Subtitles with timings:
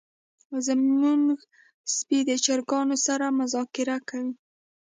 [0.65, 1.23] زمونږ
[1.95, 4.33] سپی د چرګانو سره مذاکره کوي.